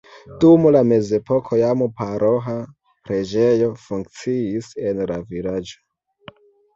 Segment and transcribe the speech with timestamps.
[0.43, 2.55] Dum la mezepoko jam paroĥa
[3.09, 6.35] preĝejo funkciis en la vilaĝo.